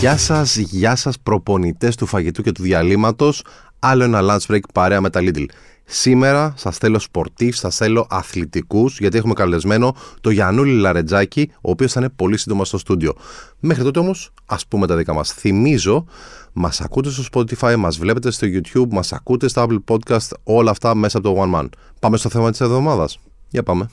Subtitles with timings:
[0.00, 3.44] Γεια σας, γεια σας προπονητές του φαγητού και του διαλύματος.
[3.78, 5.44] Άλλο ένα lunch break παρέα με τα Lidl.
[5.84, 11.92] Σήμερα σας θέλω σπορτίβ, σας θέλω αθλητικούς, γιατί έχουμε καλεσμένο το Γιαννούλη Λαρετζάκη, ο οποίος
[11.92, 13.14] θα είναι πολύ σύντομα στο στούντιο.
[13.60, 15.32] Μέχρι τότε όμως, ας πούμε τα δικά μας.
[15.32, 16.04] Θυμίζω,
[16.52, 20.94] μας ακούτε στο Spotify, μας βλέπετε στο YouTube, μας ακούτε στο Apple Podcast, όλα αυτά
[20.94, 21.68] μέσα από το One Man.
[22.00, 23.18] Πάμε στο θέμα της εβδομάδας.
[23.48, 23.90] Για πάμε.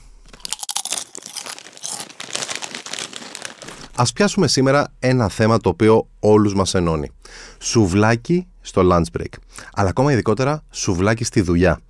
[4.00, 7.10] Ας πιάσουμε σήμερα ένα θέμα το οποίο όλους μας ενώνει.
[7.58, 9.32] Σουβλάκι στο lunch break.
[9.74, 11.80] Αλλά ακόμα ειδικότερα σουβλάκι στη δουλειά.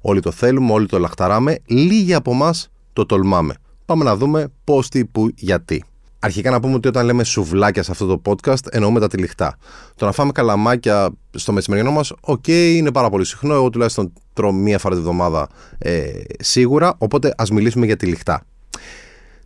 [0.00, 2.54] Όλοι το θέλουμε, όλοι το λαχταράμε, λίγοι από εμάς
[2.92, 3.54] το τολμάμε.
[3.84, 5.84] Πάμε να δούμε πώς, τι, πού, γιατί.
[6.18, 9.56] Αρχικά να πούμε ότι όταν λέμε σουβλάκια σε αυτό το podcast εννοούμε τα τυλιχτά.
[9.96, 13.54] Το να φάμε καλαμάκια στο μεσημεριανό μας, οκ, είναι πάρα πολύ συχνό.
[13.54, 16.94] Εγώ τουλάχιστον τρώω μία φορά τη βδομάδα ε, σίγουρα.
[16.98, 18.42] Οπότε ας μιλήσουμε για τυλιχτά.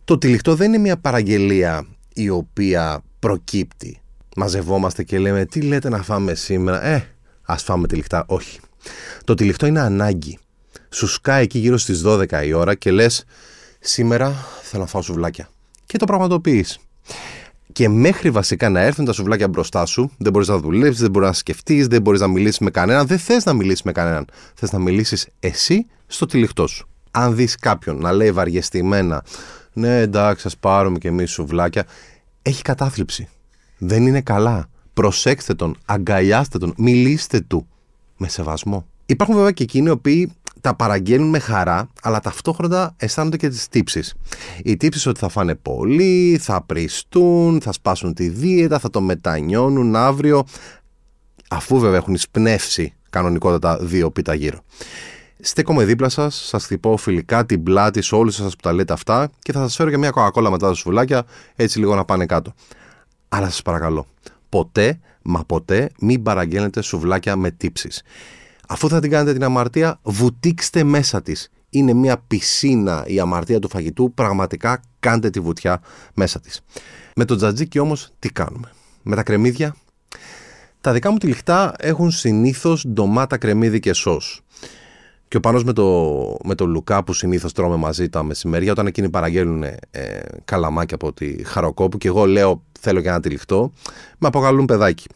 [0.03, 4.01] Το τυλιχτό δεν είναι μια παραγγελία η οποία προκύπτει.
[4.35, 7.07] Μαζευόμαστε και λέμε τι λέτε να φάμε σήμερα; Ε,
[7.41, 8.23] ας φάμε τυλιχτά.
[8.27, 8.59] Όχι.
[9.23, 10.37] Το τυλιχτό είναι ανάγκη.
[10.89, 13.25] Σου σκάει εκεί γύρω στις 12 η ώρα και λες
[13.79, 15.49] σήμερα θέλω να φάω σουβλάκια.
[15.85, 16.79] Και το πραγματοποιείς.
[17.71, 21.27] Και μέχρι βασικά να έρθουν τα σουβλάκια μπροστά σου, δεν μπορείς να δουλέψεις, δεν μπορείς
[21.27, 24.25] να σκεφτείς, δεν μπορείς να μιλήσεις με κανέναν, δεν θες να μιλήσεις με κανέναν.
[24.53, 26.87] Θες να μιλήσεις εσύ στο τυλιχτό σου.
[27.11, 29.23] Αν δεις κάποιον να λέει βαριεστημένα,
[29.73, 31.85] ναι, εντάξει, ας πάρουμε και εμείς σουβλάκια.
[32.41, 33.27] Έχει κατάθλιψη.
[33.77, 34.69] Δεν είναι καλά.
[34.93, 37.67] Προσέξτε τον, αγκαλιάστε τον, μιλήστε του.
[38.17, 38.85] Με σεβασμό.
[39.05, 43.67] Υπάρχουν βέβαια και εκείνοι οι οποίοι τα παραγγέλνουν με χαρά, αλλά ταυτόχρονα αισθάνονται και τις
[43.67, 44.13] τύψεις.
[44.63, 49.95] Οι τύψεις ότι θα φάνε πολύ, θα πριστούν, θα σπάσουν τη δίαιτα, θα το μετανιώνουν
[49.95, 50.43] αύριο,
[51.49, 54.63] αφού βέβαια έχουν εισπνεύσει κανονικότατα δύο πίτα γύρω.
[55.43, 59.29] Στέκομαι δίπλα σας, σας χτυπώ φιλικά την πλάτη σε όλους σα που τα λέτε αυτά
[59.39, 61.23] και θα σας φέρω και μια κοκακόλα μετά τα σουβλάκια,
[61.55, 62.53] έτσι λίγο να πάνε κάτω.
[63.29, 64.05] Αλλά σας παρακαλώ,
[64.49, 68.03] ποτέ, μα ποτέ μην παραγγέλνετε σουβλάκια με τύψεις.
[68.67, 71.49] Αφού θα την κάνετε την αμαρτία, βουτήξτε μέσα της.
[71.69, 75.81] Είναι μια πισίνα η αμαρτία του φαγητού, πραγματικά κάντε τη βουτιά
[76.13, 76.61] μέσα της.
[77.15, 78.71] Με το τζατζίκι όμως τι κάνουμε;
[79.01, 79.75] Με τα κρεμμύδια;
[80.81, 84.41] Τα δικά μου τυλιχτά έχουν συνήθως ντομάτα, κρεμμύδι και σως.
[85.31, 88.87] Και ο Πάνος με το, με το Λουκά που συνήθως τρώμε μαζί τα μεσημέρια, όταν
[88.87, 89.77] εκείνοι παραγγέλνουν ε,
[90.45, 93.71] καλαμάκια από τη Χαροκόπου και εγώ λέω θέλω και ένα τυλιχτό,
[94.17, 95.07] με αποκαλούν παιδάκι.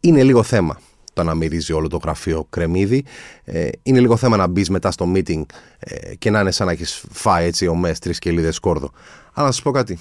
[0.00, 0.80] Είναι λίγο θέμα
[1.12, 3.04] το να μυρίζει όλο το γραφείο κρεμμύδι.
[3.44, 5.42] Ε, είναι λίγο θέμα να μπεις μετά στο meeting
[5.78, 8.90] ε, και να είναι σαν να έχεις φάει έτσι ο μες τρεις κελίδες σκόρδο.
[9.32, 9.98] Αλλά να σας πω κάτι.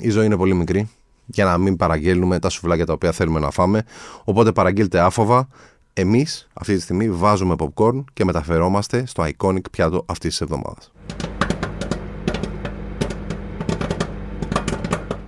[0.00, 0.90] Η ζωή είναι πολύ μικρή
[1.26, 3.82] για να μην παραγγέλνουμε τα σουβλάκια τα οποία θέλουμε να φάμε.
[4.24, 5.48] Οπότε παραγγείλτε άφοβα,
[5.98, 10.92] Εμείς αυτή τη στιγμή βάζουμε popcorn και μεταφερόμαστε στο iconic πιάτο αυτής της εβδομάδας.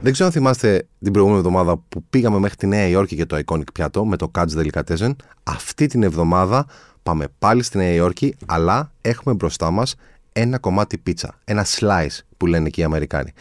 [0.00, 3.38] Δεν ξέρω αν θυμάστε την προηγούμενη εβδομάδα που πήγαμε μέχρι τη Νέα Υόρκη για το
[3.46, 5.10] iconic πιάτο με το Catch Delicatessen.
[5.42, 6.66] Αυτή την εβδομάδα
[7.02, 9.94] πάμε πάλι στη Νέα Υόρκη, αλλά έχουμε μπροστά μας
[10.32, 13.32] ένα κομμάτι πίτσα, ένα slice που λένε εκεί οι Αμερικάνοι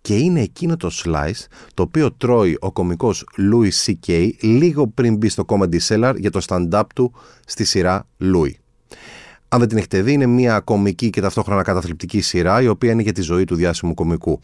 [0.00, 4.30] και είναι εκείνο το slice το οποίο τρώει ο κομικός Louis C.K.
[4.40, 7.12] λίγο πριν μπει στο Comedy Cellar για το stand-up του
[7.46, 8.52] στη σειρά Louis.
[9.48, 13.02] Αν δεν την έχετε δει, είναι μια κομική και ταυτόχρονα καταθλιπτική σειρά η οποία είναι
[13.02, 14.40] για τη ζωή του διάσημου κομικού.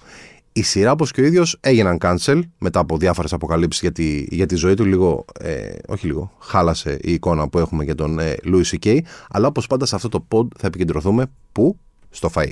[0.52, 4.46] Η σειρά, όπως και ο ίδιος, έγιναν cancel μετά από διάφορες αποκαλύψεις για τη, για
[4.46, 4.84] τη ζωή του.
[4.84, 8.98] Λίγο, ε, όχι λίγο, χάλασε η εικόνα που έχουμε για τον ε, Louis C.K.
[9.30, 11.78] Αλλά όπως πάντα σε αυτό το pod θα επικεντρωθούμε πού;
[12.10, 12.50] Στο φαΐ.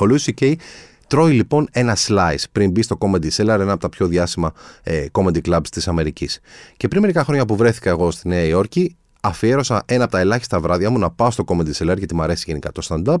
[0.00, 0.54] Ο Louis C.K.
[1.06, 4.52] Τρώει λοιπόν ένα slice πριν μπει στο Comedy Cellar, ένα από τα πιο διάσημα
[4.82, 6.40] ε, comedy clubs της Αμερικής.
[6.76, 10.60] Και πριν μερικά χρόνια που βρέθηκα εγώ στη Νέα Υόρκη, αφιέρωσα ένα από τα ελάχιστα
[10.60, 13.20] βράδια μου να πάω στο Comedy Cellar γιατί μου αρέσει γενικά το stand-up.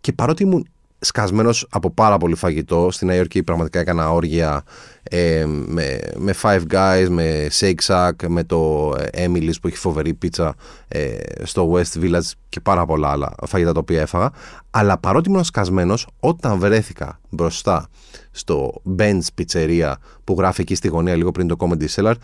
[0.00, 0.66] Και παρότι ήμουν
[1.00, 2.88] σκασμένος από πάρα πολύ φαγητό.
[2.90, 4.62] Στη Νέα Υόρκη πραγματικά έκανα όργια
[5.02, 10.14] ε, με, με Five Guys, με Shake Shack, με το ε, Emily's που έχει φοβερή
[10.14, 10.54] πίτσα
[10.88, 14.30] ε, στο West Village και πάρα πολλά άλλα φαγητά τα οποία έφαγα.
[14.70, 17.88] Αλλά παρότι ήμουν σκασμένος, όταν βρέθηκα μπροστά
[18.30, 19.92] στο Ben's Pizzeria
[20.24, 22.14] που γράφει εκεί στη γωνία λίγο πριν το Comedy Cellar,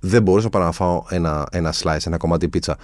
[0.00, 2.76] δεν μπορούσα παρά να φάω ένα, ένα slice, ένα κομμάτι πίτσα.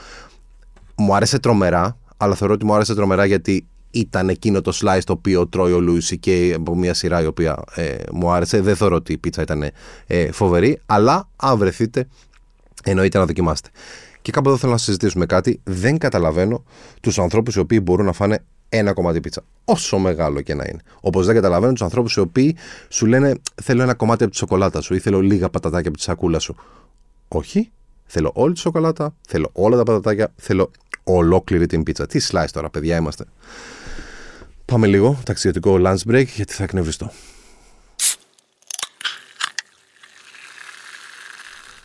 [0.96, 5.12] Μου άρεσε τρομερά, αλλά θεωρώ ότι μου άρεσε τρομερά γιατί ήταν εκείνο το slice το
[5.12, 8.60] οποίο τρώει ο Λούι και από μια σειρά η οποία ε, μου άρεσε.
[8.60, 9.70] Δεν θεωρώ ότι η πίτσα ήταν
[10.06, 12.08] ε, φοβερή, αλλά αν βρεθείτε,
[12.84, 13.68] εννοείται να δοκιμάστε.
[14.22, 15.60] Και κάπου εδώ θέλω να συζητήσουμε κάτι.
[15.64, 16.64] Δεν καταλαβαίνω
[17.00, 19.42] τους ανθρώπους οι οποίοι μπορούν να φάνε ένα κομμάτι πίτσα.
[19.64, 20.80] Όσο μεγάλο και να είναι.
[21.00, 22.56] Όπως δεν καταλαβαίνω τους ανθρώπους οι οποίοι
[22.88, 26.02] σου λένε Θέλω ένα κομμάτι από τη σοκολάτα σου ή θέλω λίγα πατατάκια από τη
[26.02, 26.56] σακούλα σου.
[27.28, 27.70] Όχι.
[28.12, 30.70] Θέλω όλη τη σοκολάτα, θέλω όλα τα πατατάκια, θέλω
[31.04, 32.06] ολόκληρη την πίτσα.
[32.06, 33.24] Τι slice τώρα, παιδιά είμαστε.
[34.70, 37.10] Πάμε λίγο ταξιδιωτικό lunch break γιατί θα εκνευριστώ.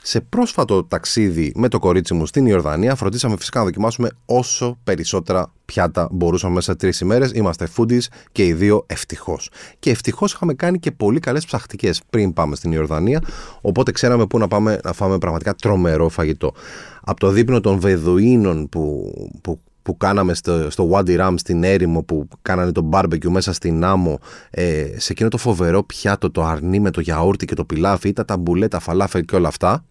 [0.02, 5.54] Σε πρόσφατο ταξίδι με το κορίτσι μου στην Ιορδανία, φροντίσαμε φυσικά να δοκιμάσουμε όσο περισσότερα
[5.66, 7.32] πιάτα μπορούσαμε μέσα σε τρεις ημέρες.
[7.32, 9.50] Είμαστε foodies και οι δύο ευτυχώς.
[9.80, 13.22] Και ευτυχώς είχαμε κάνει και πολύ καλές ψαχτικές πριν πάμε στην Ιορδανία.
[13.62, 16.54] Οπότε ξέραμε πού να πάμε να φάμε πραγματικά τρομερό φαγητό.
[17.02, 22.04] Από το δείπνο των Βεδουίνων που, που που κάναμε στο, στο Wadi Ram στην έρημο
[22.04, 26.80] που κάνανε το barbecue μέσα στην άμμο ε, σε εκείνο το φοβερό πιάτο το αρνί
[26.80, 29.86] με το γιαούρτι και το πιλάφι ή τα ταμπουλέ, τα φαλάφελ και όλα αυτά.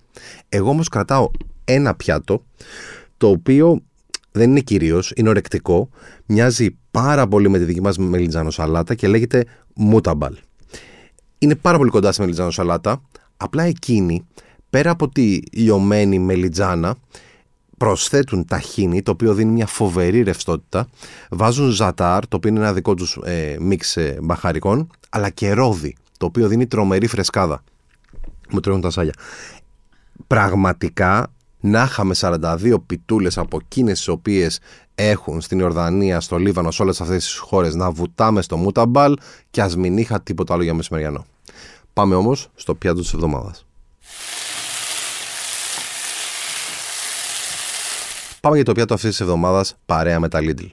[0.49, 1.31] Εγώ όμως κρατάω
[1.65, 2.45] ένα πιάτο
[3.17, 3.83] το οποίο
[4.33, 5.89] δεν είναι κυρίως, είναι ορεκτικό
[6.27, 9.45] μοιάζει πάρα πολύ με τη δική μας μελιτζάνο σαλάτα και λέγεται
[9.75, 10.35] μούταμπαλ
[11.45, 13.03] είναι πάρα πολύ κοντά στη μελιτζάνο σαλάτα.
[13.37, 14.27] Απλά εκείνη
[14.71, 16.97] πέρα από τη λιωμένη μελιτζάνα
[17.77, 20.89] προσθέτουν ταχίνι, το οποίο δίνει μια φοβερή ρευστότητα.
[21.31, 25.97] Βάζουν ζατάρ, το οποίο είναι ένα δικό τους ε, μίξ ε, μπαχαρικών, αλλά και ρόδι,
[26.19, 27.63] το οποίο δίνει τρομερή φρεσκάδα.
[28.51, 29.15] Μου τρώγουν τα σάλια.
[30.27, 34.61] Πραγματικά να είχαμε 42 πιτούλες από εκείνες τις οποίες
[34.95, 39.17] έχουν στην Ιορδανία, στο Λίβανο, σε όλες αυτές τις χώρες να βουτάμε στο Μούταμπαλ
[39.51, 41.25] και ας μην είχα τίποτα άλλο για μεσημεριανό.
[41.93, 43.67] Πάμε όμως στο πιάτο της εβδομάδας.
[48.45, 50.67] Πάμε για το πιάτο αυτής της εβδομάδας παρέα με τα Lidl.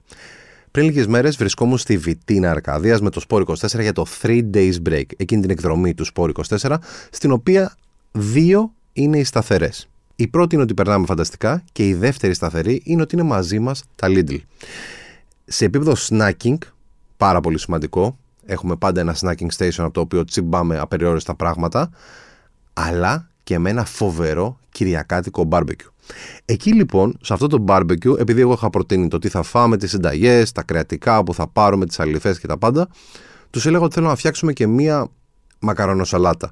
[0.72, 4.74] Πριν λίγες μέρες βρισκόμουν στη Βιτίνα Αρκαδίας με το Σπόρ 24 για το 3 Days
[4.90, 6.76] Break, εκείνη την εκδρομή του Σπόρ 24,
[7.12, 7.76] στην οποία
[8.12, 9.90] δύο είναι οι σταθερές.
[10.16, 13.84] Η πρώτη είναι ότι περνάμε φανταστικά και η δεύτερη σταθερή είναι ότι είναι μαζί μας
[13.96, 14.38] τα Lidl.
[15.46, 16.58] Σε επίπεδο snacking,
[17.18, 21.90] πάρα πολύ σημαντικό, έχουμε πάντα ένα snacking station από το οποίο τσιμπάμε απεριόριστα πράγματα,
[22.74, 25.91] αλλά και με ένα φοβερό κυριακάτικο barbecue.
[26.46, 29.90] Εκεί λοιπόν, σε αυτό το barbecue, επειδή εγώ είχα προτείνει το τι θα φάμε, τις
[29.90, 32.88] συνταγές, τα κρεατικά που θα πάρουμε, τις αληθές και τα πάντα,
[33.50, 35.08] τους έλεγα ότι θέλω να φτιάξουμε και μία
[35.60, 36.52] μακαρονοσαλάτα.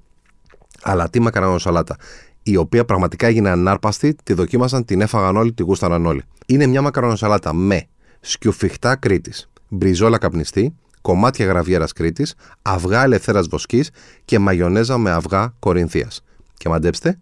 [0.81, 1.95] Αλλά τι μακαρονοσαλάτα,
[2.43, 6.23] η οποία πραγματικά έγινε ανάρπαστη, τη δοκίμασαν, την έφαγαν όλοι, τη γούσταραν όλοι.
[6.45, 7.87] Είναι μια μακαρονοσαλάτα με
[8.19, 13.89] σκιουφιχτά Κρήτης, μπριζόλα καπνιστή, κομμάτια γραβιέρας Κρήτης, αυγά ελευθέρας βοσκής
[14.25, 16.23] και μαγιονέζα με αυγά Κορινθίας.
[16.57, 17.19] Και μαντέψτε,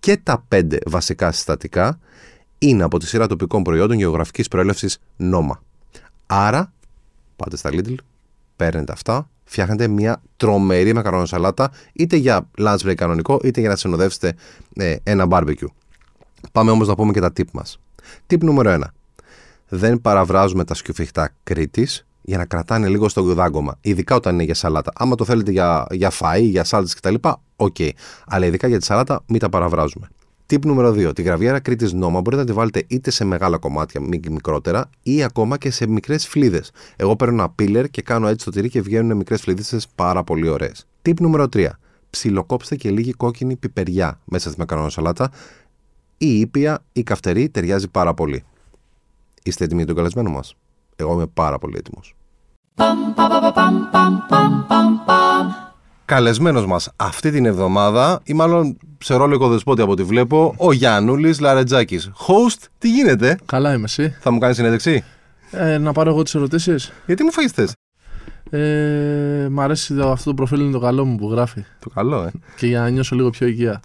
[0.00, 1.98] και τα πέντε βασικά συστατικά
[2.58, 5.62] είναι από τη σειρά τοπικών προϊόντων γεωγραφικής προέλευσης νόμα.
[6.26, 6.72] Άρα,
[7.36, 7.94] πάτε στα Lidl,
[8.56, 14.34] παίρνετε αυτά, φτιάχνετε μια τρομερή μακαρονοσαλάτα είτε για lunch break κανονικό είτε για να συνοδεύσετε
[14.74, 15.68] ε, ένα barbecue.
[16.52, 17.80] Πάμε όμως να πούμε και τα tip μας.
[18.26, 18.82] Tip νούμερο 1.
[19.68, 23.78] Δεν παραβράζουμε τα σκιουφιχτά Κρήτης για να κρατάνε λίγο στο δάγκωμα.
[23.80, 24.92] Ειδικά όταν είναι για σαλάτα.
[24.94, 27.14] Άμα το θέλετε για, για φαΐ, για σάλτσες κτλ.
[27.60, 27.74] OK.
[27.78, 27.90] Okay.
[28.26, 30.08] Αλλά ειδικά για τη σαλάτα μην τα παραβράζουμε.
[30.46, 31.14] Tip νούμερο 2.
[31.14, 35.58] Τη γραβιέρα Κρήτη Νόμα μπορείτε να τη βάλετε είτε σε μεγάλα κομμάτια, μικρότερα, ή ακόμα
[35.58, 36.70] και σε μικρές φλίδες.
[36.96, 40.48] Εγώ παίρνω ένα πίλερ και κάνω έτσι το τυρί και βγαίνουν μικρές φλίδες πάρα πολύ
[40.48, 40.86] ωραίες.
[41.02, 41.68] Τύπ νούμερο 3.
[42.10, 45.30] Ψιλοκόψτε και λίγη κόκκινη πιπεριά μέσα στη μακαρονοσαλάτα.
[46.18, 48.44] Η ήπια ή καυτερή ταιριάζει πάρα πολύ.
[49.42, 50.56] Είστε έτοιμοι για τον καλεσμένο μας;
[50.96, 52.14] Εγώ είμαι πάρα πολύ έτοιμος.
[56.10, 61.40] Καλεσμένος μας αυτή την εβδομάδα ή μάλλον σε ρόλο οικοδεσπότη από ό,τι βλέπω ο Γιάννουλης
[61.40, 62.10] Λαρετζάκης.
[62.26, 65.04] Host, τι γίνεται; Καλά είμαι εσύ; Θα μου κάνεις συνέντευξη;
[65.50, 66.92] Ε, να πάρω εγώ τις ερωτήσεις.
[67.06, 67.72] Γιατί μου φάγεις θες;
[68.50, 71.64] Ε, μ' αρέσει το, αυτό το προφίλ είναι το καλό μου που γράφει.
[71.78, 72.30] Το καλό, ε.
[72.56, 73.80] Και για να νιώσω λίγο πιο οικεία.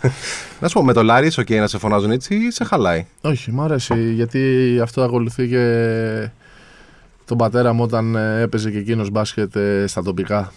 [0.60, 3.52] να σου πω, με το Λάρι, οκ, να σε φωνάζουν έτσι ή σε χαλάει; Όχι,
[3.52, 4.40] μ' αρέσει γιατί
[4.82, 6.30] αυτό ακολουθεί και
[7.24, 10.52] τον πατέρα μου όταν ε, έπαιζε και εκείνος μπάσκετ ε, στα τοπικά.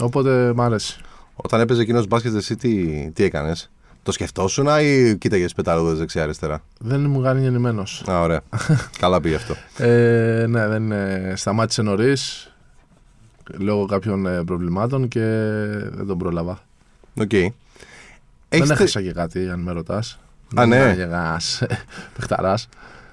[0.00, 1.00] Οπότε μ' άρεσε.
[1.34, 3.70] Όταν έπαιζε εκείνος μπάσκετ, εσύ τι, τι έκανες;
[4.02, 8.02] Το σκεφτόσουν ή κοίταγες πεταλούδες δεξιά-αριστερά; Δεν ήμουν γεννημένος.
[8.10, 8.40] Α, ωραία.
[9.00, 9.54] Καλά πήγε αυτό.
[9.76, 11.32] Ε, ναι, δεν είναι.
[11.36, 12.52] Σταμάτησε νωρίς
[13.56, 15.20] λόγω κάποιων ε, προβλημάτων και
[15.90, 16.60] δεν τον πρόλαβα.
[17.20, 17.30] OK.
[17.32, 17.46] Okay.
[18.48, 20.18] Δεν έχασα και κάτι, αν με ρωτάς.
[20.54, 20.96] Α, ναι.
[22.16, 22.58] Παιχταρά.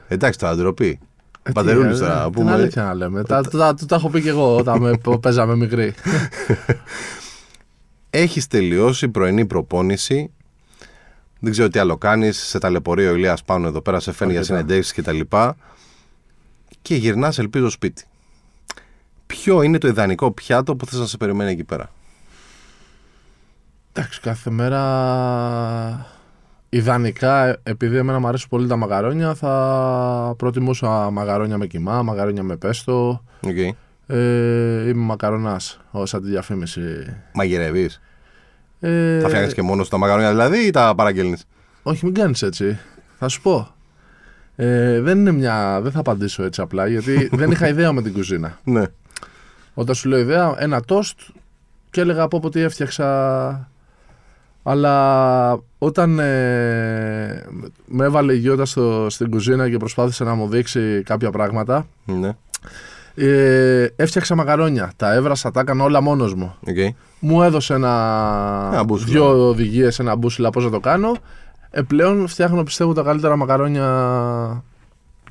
[0.07, 0.99] Εντάξει, τώρα ντροπή.
[1.47, 2.29] Ε, Πατερούλη τώρα.
[2.29, 3.23] Την αλήθεια να λέμε.
[3.23, 5.93] Τα, τα, τα, έχω πει και εγώ όταν με, παίζαμε μικροί.
[8.09, 10.31] Έχεις τελειώσει πρωινή προπόνηση.
[11.39, 12.37] Δεν ξέρω τι άλλο κάνεις.
[12.37, 15.19] Σε ταλαιπωρεί ο Ηλίας πάνω εδώ πέρα, σε φαίνει για συνεντεύξεις κτλ.
[15.19, 15.53] Και,
[16.81, 18.05] και γυρνάς, ελπίζω, σπίτι.
[19.27, 21.91] Ποιο είναι το ιδανικό πιάτο που θες να σε περιμένει εκεί πέρα;
[23.93, 26.14] Εντάξει, κάθε μέρα
[26.75, 32.55] Ιδανικά, επειδή εμένα μου αρέσουν πολύ τα μαγαρόνια, θα προτιμούσα μαγαρόνια με κιμά, μαγαρόνια με
[32.55, 33.23] πέστο.
[33.43, 33.69] Okay.
[34.07, 36.81] Ε, είμαι μακαρονάς, όσα τη διαφήμιση.
[37.33, 38.01] Μαγειρεύεις;
[38.79, 41.45] Ε, θα φτιάχνεις και μόνος τα μαγαρόνια δηλαδή ή τα παραγγέλνεις;
[41.83, 42.79] Όχι, μην κάνεις έτσι.
[43.19, 43.67] Θα σου πω.
[44.55, 45.81] Ε, δεν είναι μια.
[45.81, 48.59] Δεν θα απαντήσω έτσι απλά γιατί δεν είχα ιδέα με την κουζίνα.
[48.63, 48.83] Ναι.
[49.73, 51.19] Όταν σου λέω ιδέα, ένα τόστ
[51.89, 53.69] και έλεγα από ό,τι έφτιαξα
[54.67, 57.43] Αλλά όταν ε,
[57.85, 62.35] με έβαλε η Γιώτα στο, στην κουζίνα και προσπάθησε να μου δείξει κάποια πράγματα, Ναι.
[63.15, 64.91] ε, έφτιαξα μακαρόνια.
[64.95, 66.55] Τα έβρασα, τα έκανα όλα μόνος μου.
[66.67, 66.89] Okay.
[67.19, 67.89] Μου έδωσε ένα,
[68.73, 69.11] Ένα μπούσουλα.
[69.11, 71.17] δύο οδηγίες, ένα μπούσουλα πώς να το κάνω.
[71.71, 74.63] Ε, πλέον φτιάχνω πιστεύω τα καλύτερα μακαρόνια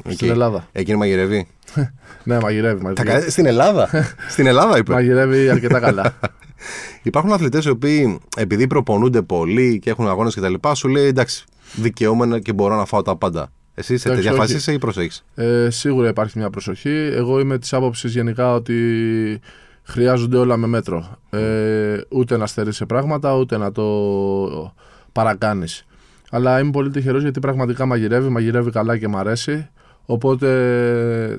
[0.08, 0.66] στην Ελλάδα.
[0.72, 1.46] Εκείνη μαγειρεύει.
[2.26, 2.78] Ναι, μαγειρεύει.
[2.82, 3.24] Τα μαγειρεύει.
[3.24, 3.88] κα- Στην Ελλάδα.
[4.28, 4.92] Στην Ελλάδα είπε.
[4.92, 6.12] Μαγειρεύει αρκετά καλά.
[7.02, 10.54] Υπάρχουν αθλητές οι οποίοι επειδή προπονούνται πολύ και έχουν αγώνες κτλ.
[10.72, 11.44] σου λέει εντάξει,
[11.74, 13.52] δικαιούμαι και μπορώ να φάω τα πάντα.
[13.74, 14.40] Εσύ σε Εντάξει, τέτοια όχι.
[14.40, 17.10] φάση είσαι ή προσέχεις; Ε, σίγουρα υπάρχει μια προσοχή.
[17.12, 18.74] Εγώ είμαι της άποψης γενικά ότι
[19.82, 21.18] χρειάζονται όλα με μέτρο.
[21.30, 23.84] Ε, ούτε να στερείς σε πράγματα, ούτε να το
[25.12, 25.86] παρακάνεις.
[26.30, 29.68] Αλλά είμαι πολύ τυχερός γιατί πραγματικά μαγειρεύει, μαγειρεύει καλά και μ' αρέσει.
[30.06, 30.48] Οπότε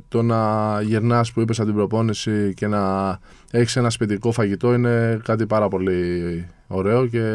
[0.07, 0.41] το να
[0.81, 3.17] γυρνάς που είπες από την προπόνηση και να
[3.51, 7.33] έχεις ένα σπιτικό φαγητό είναι κάτι πάρα πολύ ωραίο και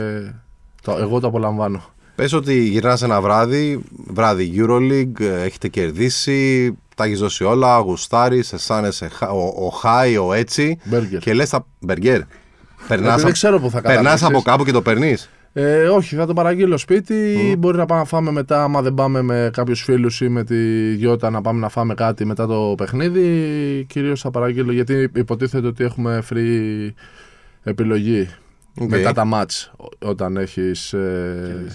[0.83, 1.83] το, εγώ το απολαμβάνω.
[2.15, 8.53] Πες ότι γυρνάς ένα βράδυ, βράδυ Euroleague, ε, έχετε κερδίσει, τα έχεις δώσει όλα, γουστάρεις,
[8.53, 10.79] αισθάνεσαι χα- ο, ο χάι, ο έτσι.
[10.85, 11.19] Μπέργκερ.
[11.21, 11.67] Και λες τα.
[11.81, 12.21] Μπεργκέρ.
[12.89, 14.23] Περνάς δεν ξέρω που θα καταλήξεις.
[14.23, 15.31] από κάπου και το παίρνεις.
[15.52, 17.54] Ε, όχι, θα το παραγγείλω σπίτι.
[17.59, 20.92] Μπορεί να πάμε να φάμε μετά, άμα δεν πάμε με κάποιους φίλους ή με τη
[20.95, 23.85] Γιώτα να πάμε να φάμε κάτι μετά το παιχνίδι.
[23.88, 26.88] Κυρίως θα παραγγείλω γιατί υποτίθεται ότι έχουμε free
[27.62, 28.28] επιλογή
[28.80, 28.90] Οκ.
[28.90, 31.66] μετά τα ματς ό- όταν έχεις ε,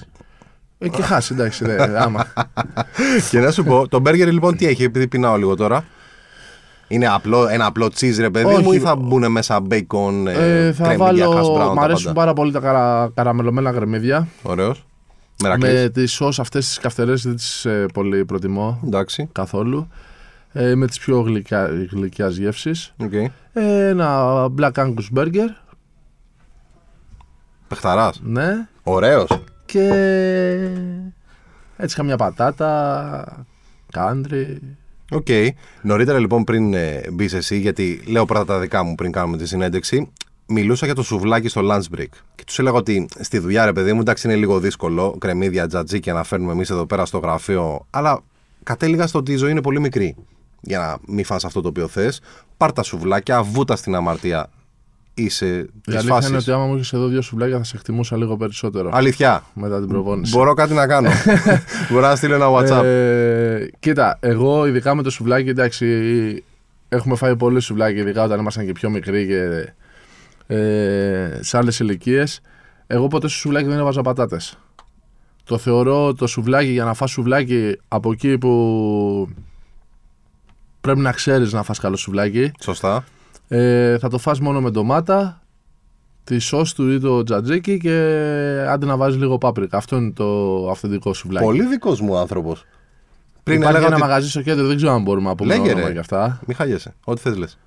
[0.78, 2.26] ε, και χάσει, εντάξει, ναι, άμα.
[3.32, 5.86] και να σου πω, το μπέργκερ λοιπόν τι έχει, επειδή πεινάω λίγο τώρα.
[6.88, 8.76] Είναι απλό, ένα απλό cheese ρε παιδί μου Όχι.
[8.76, 12.04] ή θα μπουν μέσα bacon, Ε, ε, θα κρεμμύδια, hash βάλω, brown, μ' τα αρέσουν
[12.06, 12.20] πάντα.
[12.20, 14.28] πάρα πολύ τα καρα, καραμελωμένα κρεμμύδια.
[14.44, 14.86] Ωραίος.
[15.44, 15.74] Μερακλής.
[15.82, 19.30] Με τις σως αυτές τις καυτερές δεν τις ε, πολύ προτιμώ Εντάξει.
[19.32, 19.88] καθόλου.
[20.52, 22.94] Ε, με τις πιο γλυκιά, γλυκιάς γεύσεις.
[22.98, 23.14] οκ.
[23.14, 25.50] Ε, ένα Black Angus Burger,
[27.68, 28.22] Παιχταράς.
[28.24, 28.68] ναι.
[28.84, 29.28] Ωραίος.
[29.66, 29.90] Και
[31.78, 33.46] έτσι καμιά πατάτα,
[33.92, 34.62] country.
[35.12, 35.28] OK.
[35.82, 39.48] Νωρίτερα λοιπόν πριν ε, μπεις εσύ, γιατί λέω πρώτα τα δικά μου πριν κάνουμε τη
[39.48, 40.12] συνέντευξη,
[40.46, 42.10] μιλούσα για το σουβλάκι στο lunch break.
[42.36, 46.14] Και τους έλεγα ότι στη δουλειά, ρε παιδί μου, εντάξει είναι λίγο δύσκολο, κρεμμύδια, τζατζίκια
[46.14, 48.22] να φέρνουμε εμείς εδώ πέρα στο γραφείο, αλλά
[48.64, 50.16] κατέληγα στο ότι η ζωή είναι πολύ μικρή.
[50.62, 52.22] Για να μην φας αυτό το οποίο θες,
[52.58, 54.50] πάρ τα σουβλάκια, βούτα στην αμαρτία.
[55.18, 56.36] Είσαι Η της αλήθεια είναι φάσης.
[56.36, 59.44] ότι άμα μου είχε εδώ δύο σουβλάκια θα σε εκτιμούσα λίγο περισσότερο Αλήθεια.
[59.54, 60.38] μετά την προπόνηση.
[60.38, 61.10] Μπορώ κάτι να κάνω.
[61.92, 62.84] Μπορώ να στείλω ένα WhatsApp.
[62.84, 66.44] Ε, κοίτα, εγώ ειδικά με το σουβλάκι, εντάξει,
[66.90, 69.74] έχουμε φάει πολύ σουβλάκι, ειδικά όταν ήμασταν και πιο μικροί και
[70.56, 72.42] ε, σε άλλες ηλικίες.
[72.88, 74.58] Εγώ ποτέ στο σουβλάκι δεν έβαζα πατάτες.
[75.44, 79.30] Το θεωρώ το σουβλάκι για να φας σουβλάκι από εκεί που
[80.82, 82.52] πρέπει να ξέρεις να φας καλό σουβλάκι.
[82.60, 83.04] Σωστά.
[83.48, 85.42] Ε, θα το φας μόνο με ντομάτα,
[86.24, 87.92] τη σως του ή το τζατζίκι και
[88.70, 89.78] άντε να βάζεις λίγο πάπρικα.
[89.78, 91.46] Αυτό είναι το αυθεντικό σουβλάκι.
[91.46, 92.66] Πολύ δικός μου άνθρωπος.
[93.44, 94.06] Πριν Υπάρχει έλεγα ένα ότι.
[94.08, 95.94] μαγαζί στο κέντρο, δεν ξέρω αν μπορούμε να πούμε Λέγε, όνομα ρε.
[95.94, 96.40] και αυτά.
[96.48, 96.94] Μη χαλιέσαι.
[97.04, 97.58] Ό,τι θες λες.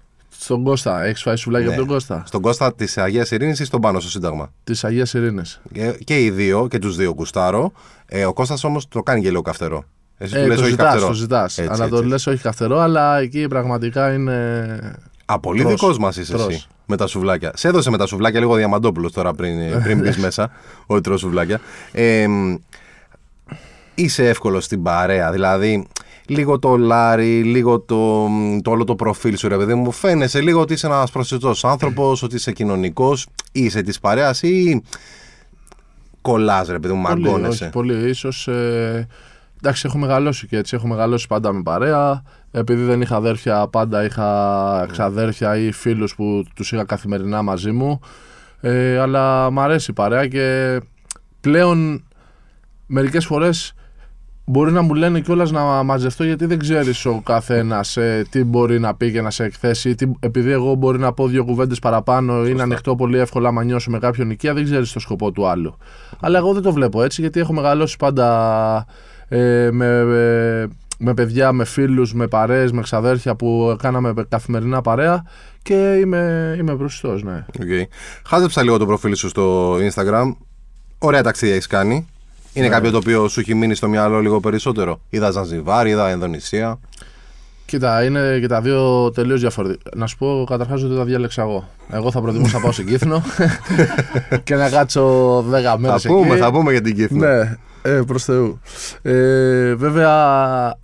[0.40, 1.70] Στον Κώστα, έχεις φάει σουβλάκι Ναι.
[1.70, 5.14] από τον Κώστα; Στον Κώστα της Αγίας Ειρήνης ή στον πάνω στο Σύνταγμα; Της Αγίας
[5.14, 5.61] Ειρήνης.
[5.73, 7.73] Και, και οι δύο, και τους δύο κουστάρω.
[8.06, 9.85] Ε, ο Κώστας όμως το κάνει και λίγο καυτερό.
[10.18, 11.06] Εσύ του Ε, λες το όχι ζητάς, καυτερό.
[11.06, 11.58] το ζητάς.
[11.58, 12.08] Έτσι, Αλλά έτσι, το έτσι.
[12.08, 14.78] λες όχι καυτερό, αλλά εκεί πραγματικά είναι.
[15.30, 15.73] Α, πολύ Τρως.
[15.73, 16.47] δικός μας είσαι Τρως.
[16.49, 16.66] εσύ.
[16.87, 17.52] Με τα σουβλάκια.
[17.54, 20.50] Σε έδωσε με τα σουβλάκια λίγο διαμαντόπουλος τώρα πριν, πριν μπεις μέσα.
[20.87, 21.61] Ότι τρώω σουβλάκια.
[21.92, 22.54] Ε, μ,
[23.94, 25.30] είσαι εύκολος στην παρέα.
[25.32, 25.87] Δηλαδή,
[26.26, 28.28] λίγο το λάρι, λίγο το,
[28.62, 29.90] το όλο το προφίλ σου, ρε παιδί μου.
[29.90, 33.26] Φαίνεσαι λίγο ότι είσαι ένας προσιτός άνθρωπος, ότι είσαι κοινωνικός.
[33.52, 34.82] Είσαι της παρέας ή
[36.23, 37.64] κολλάς, ρε παιδί μου, Πολύ, μαγκώνεσαι.
[37.64, 38.08] όχι, πολύ.
[38.08, 39.06] Ίσως, ε,
[39.62, 40.76] εντάξει, έχω μεγαλώσει και έτσι.
[40.76, 42.22] Έχω μεγαλώσει πάντα με παρέα.
[42.50, 48.00] Επειδή δεν είχα αδέρφια, πάντα είχα ξαδέρφια ή φίλους που τους είχα καθημερινά μαζί μου.
[48.60, 50.78] Ε, αλλά μ' αρέσει η παρέα και
[51.40, 52.04] πλέον
[52.86, 53.72] μερικές φορές
[54.44, 58.78] μπορεί να μου λένε κιόλας να μαζευτώ γιατί δεν ξέρεις ο καθένας ε, τι μπορεί
[58.78, 59.94] να πει και να σε εκθέσει.
[59.94, 63.64] Τι, επειδή εγώ μπορεί να πω δύο κουβέντες παραπάνω ή να ανοιχτώ πολύ εύκολα άμα
[63.64, 65.76] νιώσω με κάποιον οικία, δεν ξέρεις το σκοπό του άλλου.
[66.20, 68.86] Αλλά εγώ δεν το βλέπω έτσι γιατί έχω μεγαλώσει πάντα
[69.28, 70.68] ε, με, με,
[70.99, 75.23] με παιδιά, με φίλους, με παρέες, με ξαδέρφια που κάναμε καθημερινά παρέα
[75.62, 77.44] και είμαι, είμαι μπροστός, ναι.
[77.58, 77.82] Okay.
[78.26, 80.32] Χάζεψα λίγο το προφίλ σου στο Instagram.
[80.99, 82.06] Ωραία ταξίδια έχεις κάνει.
[82.52, 82.73] Είναι Ναι.
[82.75, 85.00] κάποιο το οποίο σου έχει μείνει στο μυαλό λίγο περισσότερο.
[85.11, 86.78] Είδα Ζανζιβάρ, είδα Ενδονησία.
[87.66, 89.90] Κοίτα, είναι και τα δύο τελείως διαφορετικά.
[89.97, 91.68] Να σου πω καταρχάς ότι τα διάλεξα εγώ.
[91.90, 93.23] Εγώ θα προτιμούσα να πάω στην Κύθνο
[94.44, 95.42] και να κάτσω 10
[95.78, 96.38] μέρες Θα πούμε, εκεί.
[96.38, 97.26] θα πούμε για την Κύθνο.
[97.26, 98.61] Ναι, ε, προς Θεού.
[99.02, 100.78] Ε, βέβαια,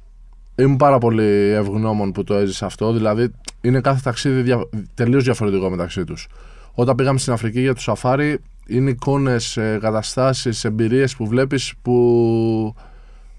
[0.54, 2.92] είμαι πάρα πολύ ευγνώμων που το έζησα αυτό.
[2.92, 4.68] Δηλαδή, είναι κάθε ταξίδι δια...
[4.94, 6.28] τελείως διαφορετικό μεταξύ τους.
[6.74, 12.74] Όταν πήγαμε στην Αφρική για το σαφάρι, είναι εικόνες, ε, καταστάσεις, εμπειρίες που βλέπεις που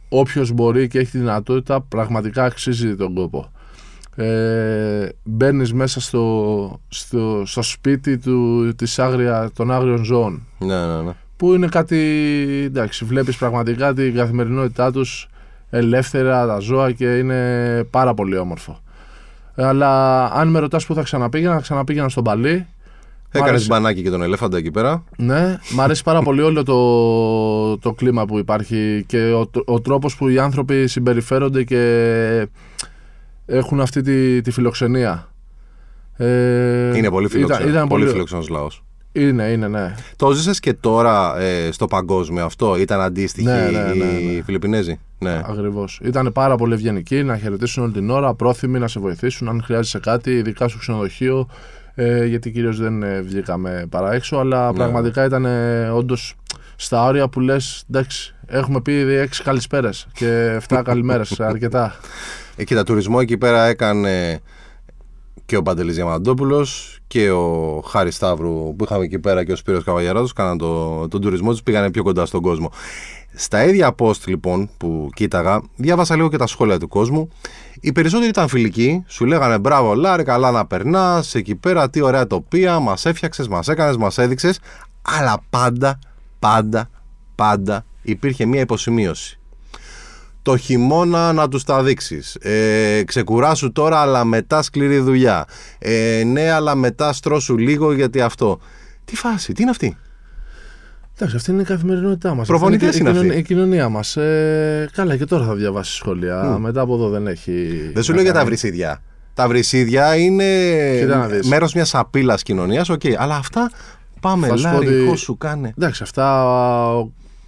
[0.10, 3.50] όποιος μπορεί και έχει τη δυνατότητα πραγματικά αξίζει τον κόπο.
[4.16, 11.02] Ε, μπαίνεις μέσα στο, στο, στο σπίτι του, της άγρια, των άγριων ζώων Ναι, ναι,
[11.02, 11.12] ναι.
[11.38, 11.98] Που είναι κάτι,
[12.66, 15.28] εντάξει, βλέπεις πραγματικά την καθημερινότητά τους
[15.70, 18.80] ελεύθερα τα ζώα και είναι πάρα πολύ όμορφο.
[19.56, 22.54] Αλλά αν με ρωτάς που θα ξαναπήγαινα, θα ξαναπήγαινα στον Παλί.
[22.56, 25.04] Μ' Έκανες άρεσε- μπανάκι και τον ελέφαντα εκεί πέρα.
[25.18, 30.16] Ναι, μ' αρέσει πάρα πολύ όλο το, το κλίμα που υπάρχει και ο, ο τρόπος
[30.16, 32.48] που οι άνθρωποι συμπεριφέρονται και
[33.46, 35.30] έχουν αυτή τη, τη φιλοξενία.
[36.18, 37.60] Ε, Είναι πολύ φιλόξενο.
[37.64, 38.84] Ήταν, ήταν πολύ πολύ, φιλόξενος λαός.
[39.18, 39.96] Είναι, είναι, ναι.
[40.16, 44.42] Το ζήσες και τώρα ε, στο παγκόσμιο αυτό; Ήταν αντίστοιχοι Ναι, ναι, ναι, οι ναι.
[44.44, 45.42] Φιλιππινέζοι; Ναι.
[45.46, 46.00] Ακριβώς.
[46.04, 50.00] Ήταν πάρα πολύ ευγενικοί να χαιρετήσουν όλη την ώρα, πρόθυμοι να σε βοηθήσουν αν χρειάζεσαι
[50.00, 51.48] κάτι, ειδικά στο ξενοδοχείο.
[51.96, 54.78] Ε, γιατί κυρίως δεν ε, βγήκαμε παρά έξω, αλλά Ναι.
[54.78, 56.36] πραγματικά ήταν ε, όντως
[56.76, 61.40] στα όρια που λες: Εντάξει, έχουμε πει ήδη έξι καλησπέρες και 7 καλημέρες.
[61.40, 61.96] αρκετά.
[62.56, 64.40] Ε, κοίτα, τουρισμό εκεί πέρα έκανε
[65.46, 69.84] και ο Παντελής Διαμαντόπουλος και ο Χάρη Σταύρου που είχαμε εκεί πέρα και ο Σπύρος
[69.84, 72.72] Καβαγιαράτος κάναν το, τον τουρισμό τους, πήγανε πιο κοντά στον κόσμο.
[73.34, 77.30] Στα ίδια post λοιπόν που κοίταγα, διάβασα λίγο και τα σχόλια του κόσμου.
[77.80, 82.28] Οι περισσότεροι ήταν φιλικοί, σου λέγανε μπράβο Λάρη, καλά να περνάς, εκεί πέρα τι ωραία
[82.28, 84.60] τοπία, μας έφτιαξες, μας έκανες, μας έδειξες.
[85.02, 86.00] Αλλά πάντα,
[86.40, 86.90] πάντα,
[87.36, 89.40] πάντα υπήρχε μία υποσημείωση
[90.46, 92.36] το χειμώνα να τους τα δείξεις.
[92.36, 95.46] Ε, ξεκουράσου τώρα αλλά μετά σκληρή δουλειά.
[95.80, 98.60] Ε, ναι αλλά μετά στρώσου λίγο γιατί αυτό.
[99.06, 99.98] Τι φάση, τι είναι αυτή;
[101.16, 102.48] Εντάξει, αυτή είναι η καθημερινότητά μας.
[102.48, 103.28] Προπονητές είναι αυτοί.
[103.28, 104.18] Η κοινωνία μας.
[104.18, 106.58] Ε, καλά, και τώρα θα διαβάσεις σχόλια.
[106.60, 107.68] Μετά από εδώ δεν έχει.
[107.94, 108.50] Δεν σου να λέω για τα κάνει.
[108.50, 109.02] βρυσίδια.
[109.34, 110.44] Τα βρυσίδια είναι
[111.00, 111.48] Κοίτα να δεις.
[111.48, 113.02] μέρος μιας απειλάς κοινωνίας, οκ.
[113.18, 113.72] Αλλά αυτά
[114.20, 115.74] πάμε, Θα σου πω Λάρη, ότι- εγώ σου κάνε.
[115.78, 116.44] Εντάξει, αυτά,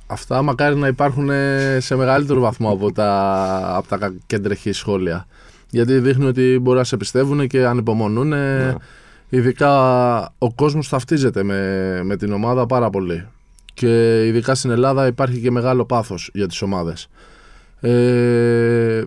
[0.07, 5.27] αυτά μακάρι να υπάρχουν ε, σε μεγαλύτερο βαθμό από τα, από τα κεντρεχή σχόλια.
[5.69, 8.27] Γιατί δείχνει ότι μπορεί να σε πιστεύουν και ανυπομονούν.
[8.27, 8.75] Ναι.
[9.29, 9.71] Ειδικά
[10.37, 13.27] ο κόσμος ταυτίζεται με, με την ομάδα πάρα πολύ.
[13.73, 17.09] Και ειδικά στην Ελλάδα υπάρχει και μεγάλο πάθος για τις ομάδες.
[17.79, 19.03] Ε,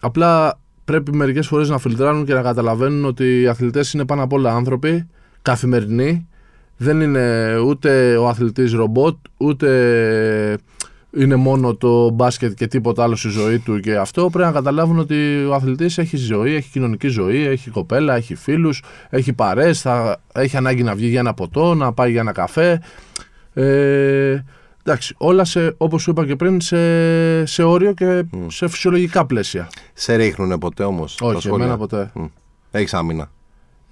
[0.00, 4.32] απλά πρέπει μερικές φορές να φιλτράνουν και να καταλαβαίνουν ότι οι αθλητές είναι πάνω απ'
[4.32, 5.08] όλα άνθρωποι,
[5.42, 6.28] καθημερινοί.
[6.82, 9.68] Δεν είναι ούτε ο αθλητής ρομπότ, ούτε
[11.16, 14.30] είναι μόνο το μπάσκετ και τίποτα άλλο στη ζωή του και αυτό.
[14.30, 18.82] Πρέπει να καταλάβουν ότι ο αθλητής έχει ζωή, έχει κοινωνική ζωή, έχει κοπέλα, έχει φίλους,
[19.10, 22.80] έχει παρές, θα έχει ανάγκη να βγει για ένα ποτό, να πάει για ένα καφέ.
[23.52, 24.44] Ε,
[24.84, 29.68] εντάξει, όλα σε, όπως σου είπα και πριν σε, σε όριο και σε φυσιολογικά πλαίσια.
[29.94, 31.64] Σε ρίχνουνε ποτέ όμως τα Όχι, σχόλια.
[31.64, 32.10] εμένα ποτέ.
[32.14, 32.24] Μμ.
[32.70, 33.30] Έχεις άμυνα.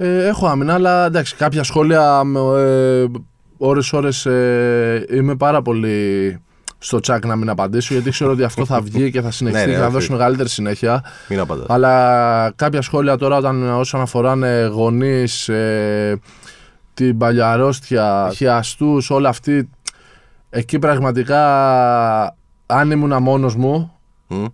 [0.01, 3.07] Ε, έχω άμυνα, αλλά εντάξει, κάποια σχόλια με, ε,
[3.59, 6.39] ώρες ώρες ε, είμαι πάρα πολύ
[6.79, 9.71] στο τσάκ να μην απαντήσω γιατί ξέρω ότι αυτό θα βγει και θα συνεχίσει Ναι,
[9.71, 9.95] ναι, και θα όχι.
[9.95, 11.05] δώσει μεγαλύτερη συνέχεια.
[11.29, 11.67] Μην απαντάς.
[11.69, 16.21] Αλλά κάποια σχόλια τώρα όταν, όσον αφοράνε γονείς, ε,
[16.95, 19.69] την παλιαρόστια, χιαστούς, όλα αυτή,
[20.51, 21.43] εκεί πραγματικά
[22.67, 23.93] αν ήμουν μόνος μου
[24.27, 24.45] Μμ.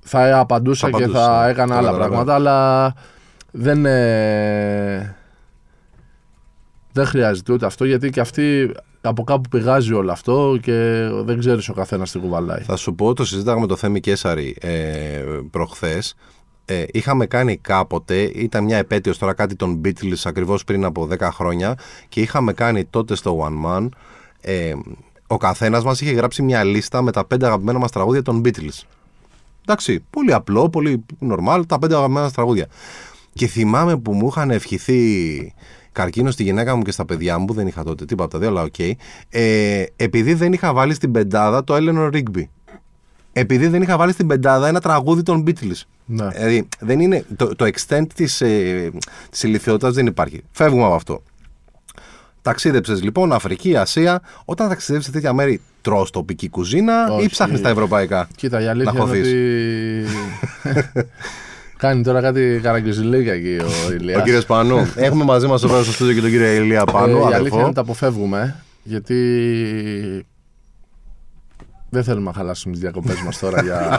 [0.00, 1.50] θα απαντούσα Θα και απαντούσες, θα ναι.
[1.50, 2.24] έκανα Το άλλα καταλαβαίνω.
[2.24, 2.94] πράγματα, αλλά
[3.50, 5.16] δεν, ε,
[6.92, 11.68] δεν χρειάζεται ούτε αυτό, γιατί και αυτή από κάπου πηγάζει όλο αυτό και δεν ξέρεις
[11.68, 12.62] ο καθένας τι κουβαλάει.
[12.62, 16.14] Θα σου πω, το συζήταγα με το Θέμη Κέσαρη ε, προχθές.
[16.64, 21.28] Ε, είχαμε κάνει κάποτε, ήταν μια επέτειος τώρα κάτι των Beatles ακριβώς πριν από 10
[21.32, 21.74] χρόνια
[22.08, 23.88] και είχαμε κάνει τότε στο One Man
[24.40, 24.72] ε,
[25.26, 28.82] ο καθένας μας είχε γράψει μια λίστα με τα πέντε αγαπημένα μας τραγούδια των Beatles.
[29.62, 32.66] Εντάξει, πολύ απλό, πολύ normal, τα πέντε αγαπημένα μας τραγούδια.
[33.32, 35.54] Και θυμάμαι που μου είχαν ευχηθεί
[35.92, 38.38] καρκίνος στη γυναίκα μου και στα παιδιά μου, που δεν είχα τότε τίποτα από τα
[38.38, 38.78] δύο, αλλά οκ.
[39.28, 42.42] Ε, επειδή δεν είχα βάλει στην πεντάδα το Eleanor Rigby.
[43.32, 45.82] Επειδή δεν είχα βάλει στην πεντάδα ένα τραγούδι των Beatles.
[46.04, 46.28] Ναι.
[46.28, 48.90] Δηλαδή, δεν είναι, το, το extent της, ε,
[49.30, 50.42] της ηλιθιότητας δεν υπάρχει.
[50.50, 51.22] Φεύγουμε από αυτό.
[52.42, 54.22] Ταξίδεψες λοιπόν Αφρική, Ασία.
[54.44, 57.28] Όταν ταξιδεύεις σε τέτοια μέρη, τρως τοπική κουζίνα ή Όχι.
[57.28, 58.28] ψάχνεις τα ευρωπαϊκά.
[58.36, 60.06] Κοίτα, η αλήθεια είναι χωθείς; ότι
[61.80, 63.56] κάνει τώρα κάτι καραγκιουζιλίκια εκεί
[63.88, 64.20] ο Ηλίας.
[64.20, 64.92] Ο κύριος Πανού.
[64.96, 67.36] Έχουμε μαζί μας εδώ στο στούντιο και τον κύριο Ηλία Πανού, Ε, η αλήθεια είναι
[67.36, 67.64] αδερφό.
[67.64, 69.16] ότι τα αποφεύγουμε, γιατί
[71.90, 73.98] δεν θέλουμε να χαλάσουμε τις διακοπές μας τώρα για,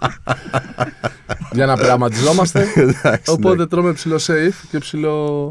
[1.52, 2.66] για να πειραματιζόμαστε.
[2.76, 5.44] Εντάξει, Οπότε τρώμε ψηλό safe και ψηλό...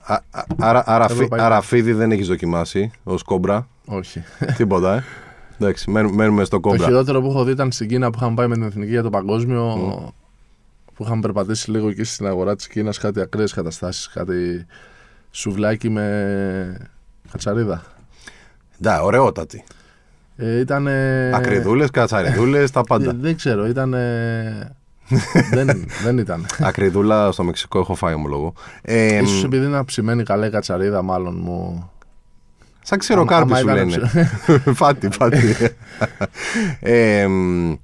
[0.00, 1.46] Α- α- Άρα, άρα, φι- Ευρωπαϊκά.
[1.46, 3.68] άρα φίδι δεν έχεις δοκιμάσει ως κόμπρα.
[3.84, 4.22] Όχι.
[4.56, 5.04] Τίποτα, ε.
[5.60, 6.84] Εντάξει, μένουμε, μένουμε στο Το κόμπρα.
[6.86, 9.10] χειρότερο που έχω δει ήταν στην Κίνα που είχαμε πάει με την εθνική για το
[9.10, 10.12] παγκόσμιο.
[10.98, 14.08] Που είχαμε περπατήσει λίγο εκεί στην αγορά της Κίνας, κάτι ακραίες καταστάσεις.
[14.08, 14.66] Κάτι
[15.30, 16.90] σουβλάκι με
[17.30, 17.82] κατσαρίδα.
[18.78, 19.64] Ναι, ωραιότατη.
[20.36, 20.88] Ε, ήταν.
[21.34, 23.10] Ακριδούλες, κατσαριδούλες, τα πάντα.
[23.10, 23.90] Ε, δεν ξέρω, ήταν.
[25.54, 26.46] δεν, δεν ήταν.
[26.60, 28.52] Ακριδούλα στο Μεξικό έχω φάει ομολογώ.
[28.82, 31.90] Ε, Ίσως επειδή είναι ψημένη καλά η κατσαρίδα, μάλλον μου.
[32.82, 34.30] Σαν ξηροκάρπι άμα σου ήταν λένε.
[34.74, 35.54] φάτι, φάτι.
[36.80, 37.74] ε, μ,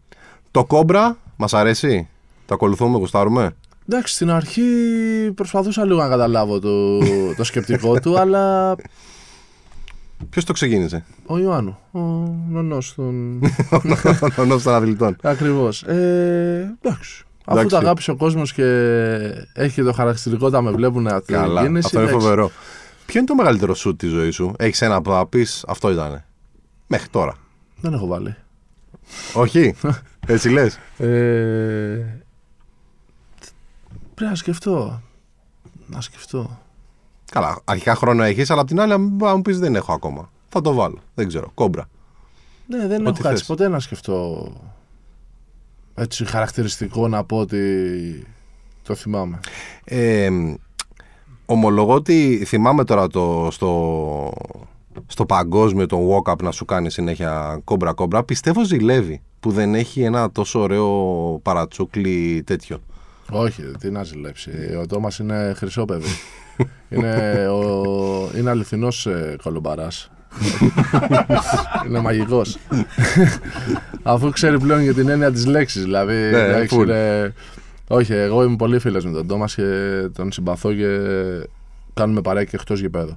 [0.51, 2.09] το κόμπρα, μας αρέσει;
[2.47, 3.55] Το ακολουθούμε, γουστάρουμε;
[3.89, 4.63] Εντάξει, στην αρχή
[5.35, 6.99] προσπαθούσα λίγο να καταλάβω το,
[7.37, 8.77] το σκεπτικό του, αλλά
[10.31, 11.99] Ποιος το ξεκίνησε, ο Ιωάννου, ο
[12.49, 13.41] νονός των...
[14.39, 15.17] ο νόμος των αθλητών.
[15.23, 15.83] Ακριβώς.
[15.83, 17.25] Ε, εντάξει.
[17.45, 17.77] Αφού Εντάξει.
[17.77, 18.65] το αγάπησε ο κόσμος και
[19.53, 21.87] έχει και το χαρακτηριστικό τα με βλέπουν να την Καλά, κίνηση.
[21.87, 22.25] αυτό είναι εντάξει.
[22.27, 22.51] φοβερό.
[23.07, 26.25] Ποιο είναι το μεγαλύτερο σουτ της ζωής σου, Έχεις ένα που θα πεις αυτό ήταν.
[26.87, 27.35] Μέχρι τώρα.
[27.81, 28.37] Δεν έχω βάλει.
[29.35, 29.75] Όχι,
[30.27, 30.79] έτσι λες.
[30.99, 32.24] Ε,
[34.15, 35.03] πρέπει να σκεφτώ.
[35.87, 36.59] Να σκεφτώ.
[37.33, 40.31] Καλά, αρχικά χρόνο έχεις, αλλά απ' την άλλη, αν μου πεις δεν έχω ακόμα.
[40.49, 40.99] Θα το βάλω.
[41.15, 41.51] Δεν ξέρω.
[41.55, 41.89] Κόμπρα.
[42.67, 43.45] Ναι, δεν Ό,τι έχω κάτσει θες.
[43.45, 44.49] ποτέ να σκεφτώ
[45.95, 48.27] έτσι χαρακτηριστικό να πω ότι
[48.83, 49.41] το θυμάμαι.
[49.85, 50.29] Ε,
[51.47, 54.33] ομολογώ ότι θυμάμαι τώρα το, στο,
[55.07, 58.25] στο παγκόσμιο το walk-up να σου κάνει συνέχεια κόμπρα κόμπρα.
[58.25, 60.89] Πιστεύω ζηλεύει που δεν έχει ένα τόσο ωραίο
[61.43, 62.79] παρατσούκλι τέτοιο.
[63.31, 64.51] Όχι, τι να ζηλέψει.
[64.83, 66.09] Ο Τόμας είναι χρυσό παιδί.
[66.89, 67.83] είναι, ο,
[68.37, 70.11] είναι αληθινός ε, κολομπαράς.
[71.87, 72.59] είναι μαγικός.
[74.03, 75.83] Αφού ξέρει πλέον για την έννοια της λέξης.
[75.83, 76.83] Δηλαδή, εντάξει, full.
[76.83, 77.35] είναι-
[77.89, 79.63] όχι, εγώ είμαι πολύ φίλος με τον Τόμας και
[80.17, 80.99] τον συμπαθώ και
[81.95, 83.15] κάνουμε παρέα και εκτός γηπέδου.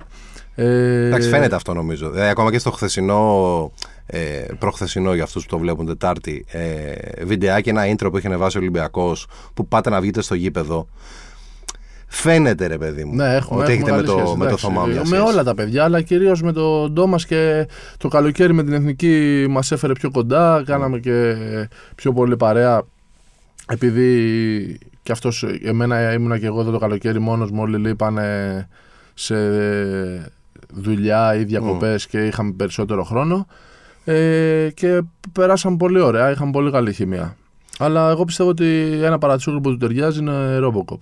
[0.56, 2.10] Ε, Εντάξει, φαίνεται αυτό νομίζω.
[2.10, 3.72] Δηλαδή, ακόμα και στο χθεσινό,
[4.10, 8.58] ε, προχθεσινό για αυτούς που το βλέπουν Τετάρτη, ε, βιντεάκι, ένα intro που έχει ανεβάσει
[8.58, 10.88] ο Ολυμπιακός, που πάτε να βγείτε στο γήπεδο.
[12.10, 14.46] Φαίνεται ρε παιδί μου Ναι, έχουμε, ότι έχουμε έχετε με καλή το, σχέση, με το
[14.46, 14.66] εντάξει.
[14.66, 15.34] Θωμά μιας Με σχέσης.
[15.34, 17.68] όλα τα παιδιά, αλλά κυρίως με τον Ντόμας και
[17.98, 20.64] το καλοκαίρι με την εθνική μας έφερε πιο κοντά.
[20.66, 21.36] Κάναμε και
[21.96, 22.82] πιο πολύ παρέα.
[23.68, 27.62] Επειδή και αυτός, εμένα ήμουνα και εγώ εδώ το καλοκαίρι μόνος μου.
[27.62, 28.68] Όλοι λείπανε
[29.14, 29.36] σε
[30.74, 33.48] δουλειά ή διακοπές και είχαμε περισσότερο χρόνο.
[34.14, 36.32] Ε, και περάσαμε πολύ ωραία.
[36.32, 37.38] Είχαμε πολύ καλή χημεία.
[37.80, 40.98] Αλλά εγώ πιστεύω ότι ένα παρατσούκλι που του ταιριάζει είναι Robocop.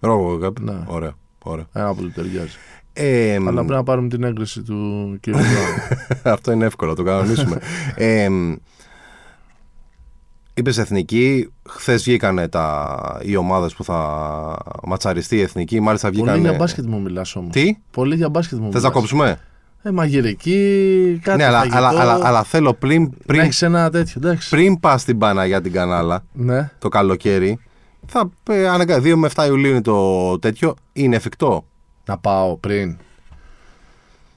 [0.00, 0.72] Ρόμπο, Ναι.
[0.86, 1.12] Ωραία.
[1.42, 1.66] ωραία.
[1.72, 2.56] Ένα που του ταιριάζει.
[2.92, 4.76] Ε, Αλλά πρέπει να πάρουμε την έγκριση του
[5.20, 5.28] κ.
[5.30, 5.44] Μπράουν.
[6.34, 7.58] αυτό είναι εύκολο, το κανονίσουμε.
[7.94, 8.28] ε,
[10.54, 15.80] Είπες εθνική, χθες βγήκαν τα, οι ομάδες που θα ματσαριστεί η εθνική.
[15.80, 16.40] Μάλιστα Πολύ βγήκαν.
[16.40, 17.52] για μπάσκετ μου μιλάς όμως.
[17.52, 18.82] Τι, Πολύ για μπάσκετ μου θες μιλάς.
[18.82, 19.40] να κόψουμε;
[19.82, 23.90] Ε, μαγειρική, κάτι ναι, αλλά, φαγητό, αλλά, αλλά, αλλά θέλω πριν, να πριν, έχεις ένα
[23.90, 24.48] τέτοιο, εντάξει.
[24.48, 26.70] πριν πας στην Παναγιά την Κανάλα Ναι.
[26.78, 27.58] το καλοκαίρι,
[28.06, 30.74] θα ε, ανακα- 2 με 7 Ιουλίου είναι το τέτοιο.
[30.92, 31.64] Είναι εφικτό;
[32.06, 32.96] Να πάω πριν.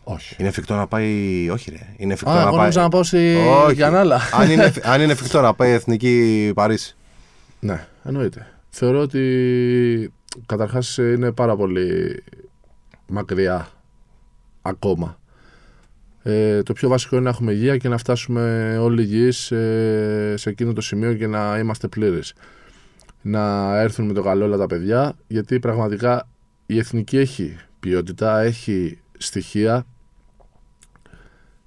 [0.03, 0.35] Όχι.
[0.39, 1.49] Είναι εφικτό να πάει.
[1.49, 1.87] Όχι, ρε.
[1.97, 2.59] Είναι εφικτό Α, να εγώ πάει.
[2.59, 3.73] νόμιζα να πάω στη Όχι.
[3.73, 4.21] Γιαννάλα.
[4.33, 6.95] αν, είναι, εφ- αν είναι εφικτό να πάει η εθνική Παρίσι.
[7.59, 8.47] Ναι, εννοείται.
[8.69, 10.13] Θεωρώ ότι
[10.45, 12.23] καταρχάς είναι πάρα πολύ
[13.07, 13.67] μακριά
[14.61, 15.17] ακόμα.
[16.27, 20.49] Ε, το πιο βασικό είναι να έχουμε υγεία και να φτάσουμε όλοι υγιείς ε, σε
[20.49, 22.33] εκείνο το σημείο και να είμαστε πλήρες.
[23.21, 26.27] Να έρθουν με το καλό όλα τα παιδιά, γιατί πραγματικά
[26.65, 29.85] η εθνική έχει ποιότητα, έχει στοιχεία,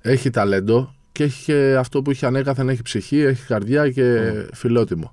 [0.01, 5.13] έχει ταλέντο και έχει και αυτό που έχει ανέκαθεν, έχει ψυχή, έχει καρδιά και φιλότιμο.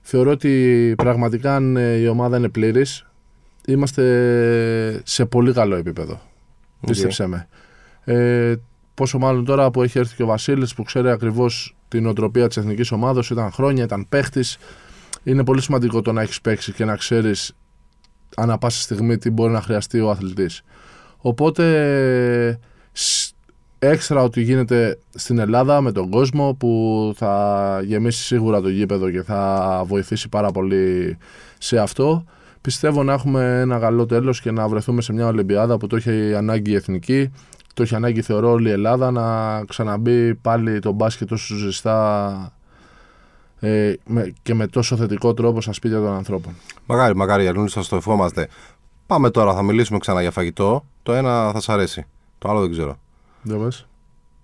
[0.00, 3.06] Θεωρώ ότι πραγματικά αν ε, η ομάδα είναι πλήρης,
[3.66, 6.20] είμαστε σε πολύ καλό επίπεδο.
[6.86, 7.48] Πίστεψέ με.
[8.04, 8.54] Ε,
[8.94, 12.56] πόσο μάλλον τώρα που έχει έρθει και ο Βασίλης που ξέρει ακριβώς την οτροπία της
[12.56, 14.58] εθνικής ομάδας, ήταν χρόνια, ήταν παίχτης.
[15.22, 17.52] Είναι πολύ σημαντικό το να έχεις παίξει και να ξέρεις
[18.36, 20.62] ανά πάσα στιγμή τι μπορεί να χρειαστεί ο αθλητής.
[21.16, 22.58] Οπότε
[22.92, 23.34] σ-
[23.78, 29.22] έξτρα ότι γίνεται στην Ελλάδα με τον κόσμο που θα γεμίσει σίγουρα το γήπεδο και
[29.22, 31.16] θα βοηθήσει πάρα πολύ
[31.58, 32.24] σε αυτό.
[32.60, 36.34] Πιστεύω να έχουμε ένα καλό τέλος και να βρεθούμε σε μια Ολυμπιάδα που το έχει
[36.34, 37.30] ανάγκη η εθνική.
[37.74, 42.52] Το έχει ανάγκη θεωρώ όλη η Ελλάδα να ξαναμπεί πάλι το μπάσκετ τόσο ζεστά
[43.60, 46.54] ε, με- και με τόσο θετικό τρόπο στα σπίτια των ανθρώπων.
[46.86, 48.48] Μακάρι, μακάρι, Γιάννη, σας το ευχόμαστε.
[49.06, 50.84] Πάμε τώρα, θα μιλήσουμε ξανά για φαγητό.
[51.02, 52.06] Το ένα θα σα αρέσει.
[52.38, 52.98] Το άλλο δεν ξέρω.
[53.42, 53.86] Δεν πες.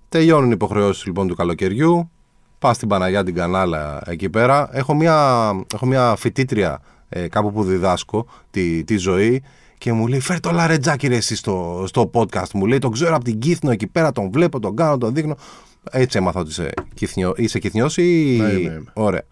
[0.09, 2.11] Τελειώνουν οι υποχρεώσεις λοιπόν του καλοκαιριού.
[2.59, 4.69] Πας στην Παναγιά την Κανάλα εκεί πέρα.
[4.73, 9.43] Έχω μια, έχω μια φοιτήτρια ε, κάπου που διδάσκω τη, τη ζωή
[9.79, 12.51] και μου λέει: Φέρ το λαρετζάκι ρε εσύ στο, στο podcast.
[12.55, 15.37] Μου λέει: Τον ξέρω από την Κύθνο εκεί πέρα, τον βλέπω, τον κάνω, τον δείχνω.
[15.91, 17.33] Έτσι έμαθα ότι είσαι Κύθνιο.
[17.37, 18.03] Είσαι Κύθνιος ή.
[18.41, 18.83] Ναι, είμαι, είμαι.
[18.93, 19.23] Ωραία.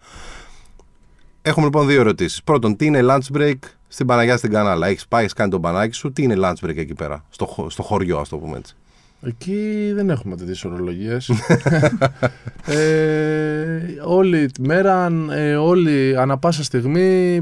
[1.41, 2.43] Έχουμε λοιπόν δύο ερωτήσεις.
[2.43, 3.53] Πρώτον, τι είναι lunch break
[3.87, 6.77] στην Παναγιά στην Κανάλα; Έχεις πάει, έχεις κάνει τον πανάκι σου; Τι είναι lunch break
[6.77, 8.75] εκεί πέρα, στο, χω- στο χωριό, ας το πούμε έτσι.
[9.21, 11.29] Εκεί δεν έχουμε τέτοιες ορολογίες.
[12.65, 17.39] ε, όλη τη μέρα, ε, όλη, ανα πάσα στιγμή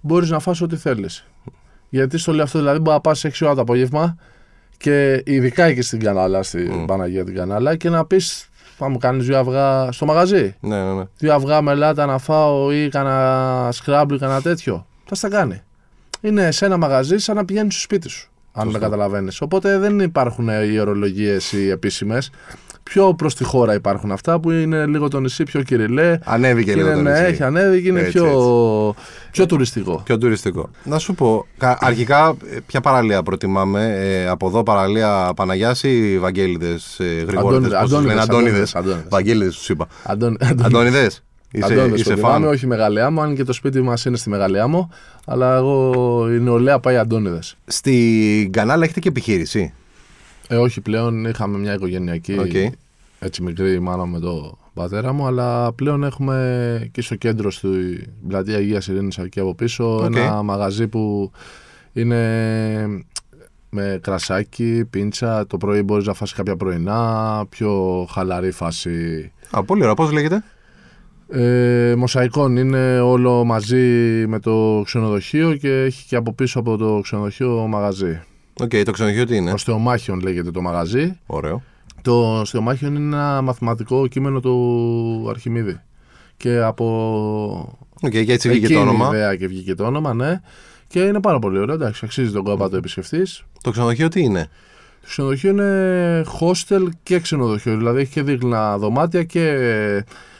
[0.00, 1.24] μπορείς να φας ό,τι θέλεις.
[1.88, 4.16] Γιατί στο λέω αυτό, δηλαδή μπορεί να πας 6 ώρα το απόγευμα
[4.76, 9.26] και ειδικά εκεί στην Κανάλα, στην Παναγία την Κανάλα και να πεις θα μου κάνεις
[9.26, 10.56] δύο αυγά στο μαγαζί.
[10.60, 11.04] Ναι, ναι, ναι.
[11.18, 14.86] Δύο αυγά με λάτα να φάω ή κανένα σκράμπλ ή κανένα τέτοιο.
[15.04, 15.62] Θα στα κάνει.
[16.20, 18.30] Είναι σε ένα μαγαζί σαν να πηγαίνεις στο σπίτι σου.
[18.52, 19.40] Αν δεν καταλαβαίνεις.
[19.40, 22.30] Οπότε δεν υπάρχουν οι ορολογίες οι επίσημες.
[22.88, 26.18] Πιο προς τη χώρα υπάρχουν αυτά που είναι λίγο το νησί πιο κυριλέ.
[26.24, 27.24] Ανέβηκε Και λίγο είναι, το ναι, νησί.
[27.24, 29.04] έχει ανέβει και είναι Έτσι, πιο, έτσι.
[29.30, 30.00] πιο τουριστικό.
[30.04, 30.70] Πιο τουριστικό.
[30.84, 33.94] Να σου πω, κα- αρχικά ε, ποια παραλία προτιμάμε.
[33.98, 37.72] Ε, από εδώ παραλία Παναγιάς ή Βαγγέλιδες ε, Γρηγόρητες.
[37.72, 38.74] Αντώνιδες, πώς τους λένε, Αντώνιδες, Αντώνιδες.
[38.74, 39.06] Αντώνιδες.
[39.10, 39.86] Βαγγέλιδες τους είπα.
[40.02, 41.22] Αντών, Αντώνηδες.
[41.52, 42.52] Είσαι, Αντώνης είσαι προτιμάμε, φαν.
[42.54, 44.90] όχι Μεγάλη Άμμο, αν και το σπίτι μας είναι στη Μεγάλη Άμμο.
[45.26, 45.92] Αλλά εγώ
[46.34, 47.54] η νεολαία πάει Αντώνηδες.
[47.66, 49.72] Στην Κανάλα έχετε και επιχείρηση.
[50.48, 52.72] Ε, όχι πλέον, είχαμε μια οικογενειακή Οκ.
[53.18, 58.56] έτσι μικρή μάλλον με το πατέρα μου, αλλά πλέον έχουμε και στο κέντρο στην πλατεία
[58.56, 60.16] Αγίας Ειρήνης εκεί από πίσω Οκ.
[60.16, 61.30] ένα μαγαζί που
[61.92, 63.04] είναι
[63.70, 69.32] με κρασάκι, πίντσα, το πρωί μπορείς να φας κάποια πρωινά, πιο χαλαρή φάση.
[69.50, 69.94] Α, πολύ ωραία.
[69.94, 70.42] Πώς λέγεται;
[71.28, 73.76] Ε, μοσαϊκόν είναι όλο μαζί
[74.26, 78.20] με το ξενοδοχείο και έχει και από πίσω από το ξενοδοχείο μαγαζί.
[78.60, 81.18] Οκ, το ξενοδοχείο τι είναι; Οστομάχιον λέγεται το μαγαζί.
[81.26, 81.62] Ωραίο.
[82.02, 85.80] Το Οστομάχιον είναι ένα μαθηματικό κείμενο του Αρχιμίδη.
[86.36, 89.08] Και από Οκ, και έτσι βγήκε εκείνη το η όνομα.
[89.08, 90.40] ιδέα και βγήκε το όνομα, ναι.
[90.86, 91.74] Και είναι πάρα πολύ ωραίο.
[91.74, 93.22] Εντάξει, αξίζει τον κόπο να το επισκεφτεί.
[93.62, 94.48] Το ξενοδοχείο τι είναι;
[95.00, 97.76] Το ξενοδοχείο είναι hostel και ξενοδοχείο.
[97.76, 99.54] Δηλαδή έχει και δίκλινα δωμάτια και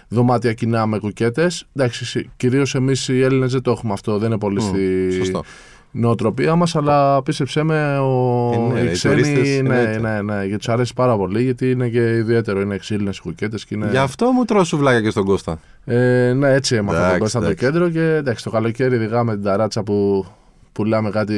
[0.09, 1.67] δωμάτια κοινά με κουκέτες.
[1.77, 4.19] Εντάξει, κυρίως εμείς οι Έλληνες δεν το έχουμε αυτό.
[4.19, 5.45] Δεν είναι πολύ στη Σωστό.
[5.91, 8.51] Νοοτροπία μας, αλλά πίστεψέ με, ο...
[8.55, 9.15] Ε, ναι, οι οι ξένοι.
[9.15, 10.01] τουρίστες είναι ναι, έτσι.
[10.01, 12.61] ναι, ναι, γιατί του αρέσει πάρα πολύ, γιατί είναι και ιδιαίτερο.
[12.61, 13.89] Είναι ξύλινες οι κουκέτες και είναι.
[13.91, 15.59] Γι' αυτό μου τρώω σουβλάκια και στον Κώστα.
[15.85, 17.65] Ε, ναι, έτσι έμαθα Εντάξει, τον Κώστα το εντάξει.
[17.65, 20.27] κέντρο και εντάξει, το καλοκαίρι οδηγάμε την ταράτσα που
[20.73, 21.37] πουλάμε κάτι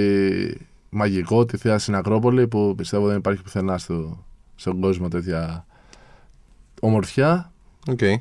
[0.91, 5.65] μαγικό, τη θεία στην Ακρόπολη που πιστεύω δεν υπάρχει πουθενά στο, στον κόσμο τέτοια
[6.81, 7.53] ομορφιά.
[7.91, 8.03] Οκ.
[8.03, 8.17] Ε,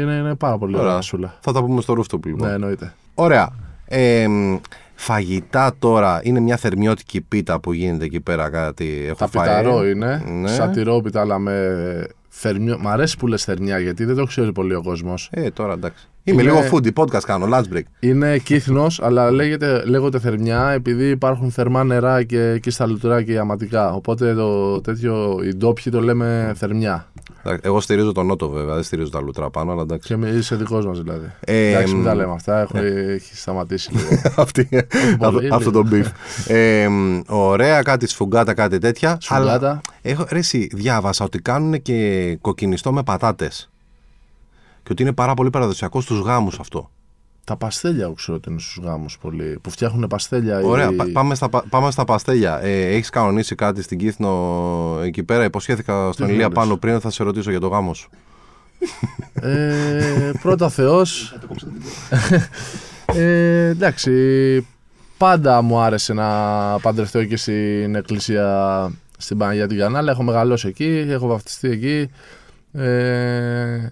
[0.00, 0.86] είναι, είναι πάρα πολύ Ωραία.
[0.88, 1.34] ωραία όλα.
[1.40, 2.48] Θα τα πούμε στο rooftop λοιπόν.
[2.48, 2.92] Ναι, εννοείται.
[3.14, 3.50] Ωραία.
[3.86, 4.56] Ε, μ,
[5.04, 9.04] φαγητά τώρα είναι μια θερμιώτικη πίτα που γίνεται εκεί πέρα κάτι.
[9.06, 9.46] Έχω Τα φάει.
[9.48, 10.48] πιταρό είναι, Ναι.
[10.48, 12.78] σαν τυρόπιτα αλλά με θερμιο...
[12.80, 15.28] Μ' αρέσει που λες θερμιά γιατί δεν το ξέρει πολύ ο κόσμος.
[15.32, 16.08] Ε, τώρα εντάξει.
[16.24, 17.82] Είμαι Είναι- λίγο foodie, podcast κάνω, lunch break.
[18.00, 23.38] Είναι Κύθνος, αλλά λέγεται, λέγονται θερμιά επειδή υπάρχουν θερμά νερά και εκεί στα λουτρά και
[23.38, 23.92] ιαματικά.
[23.94, 27.06] Οπότε το τέτοιο, οι ντόπιοι το λέμε θερμιά.
[27.44, 30.08] Εντάξει, Εγώ στηρίζω τον Νότο βέβαια, δεν στηρίζω τα λουτρά πάνω, αλλά εντάξει.
[30.08, 31.32] Και μη- είσαι δικός μας δηλαδή.
[31.40, 32.60] Ε, Εντάξει, μην τα μ, λέμε αυτά.
[32.60, 34.20] Έχω, έχει σταματήσει λίγο.
[34.36, 34.68] Αυτή,
[35.20, 36.04] αυτό, πολύ, αυτό το beef.
[36.46, 39.18] Ε, μ, ωραία, κάτι σφουγγάτα, κάτι τέτοια.
[39.20, 39.68] Σφουγγάτα.
[39.68, 43.70] Αλλά έχω, ρε, εσύ, διάβασα ότι κάνουν και κοκκινιστό με πατάτες.
[44.82, 46.90] Και ότι είναι πάρα πολύ παραδοσιακό στους γάμους αυτό.
[47.44, 49.58] τα παστέλια, εγώ ξέρω ότι είναι στους γάμους πολύ.
[49.62, 50.60] Που φτιάχνουν παστέλια.
[50.60, 52.60] Ωραία, ή- πα- πάμε, στα, πα- πάμε στα παστέλια.
[52.62, 57.00] Ε, Έχεις κανονίσει κάτι στην Κύθνο εκεί πέρα; Υποσχέθηκα στον Τι Ηλία θέλεις; πάνω πριν
[57.00, 58.10] θα σε ρωτήσω για το γάμο σου.
[59.34, 61.36] Ε, πρώτα Θεός.
[63.06, 64.66] ε, εντάξει.
[65.18, 66.28] Πάντα μου άρεσε να
[66.82, 70.10] παντρευτώ εκεί στην εκκλησία στην Παναγία την Κανάλα.
[70.10, 72.10] Έχω μεγαλώσει εκεί, έχω βαφτιστεί εκεί.
[72.72, 73.86] Ε,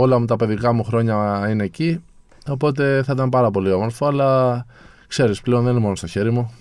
[0.00, 2.02] όλα μου τα παιδικά μου χρόνια είναι εκεί.
[2.48, 4.66] Οπότε θα ήταν πάρα πολύ όμορφο, αλλά
[5.06, 6.54] ξέρεις πλέον δεν είναι μόνο στο χέρι μου.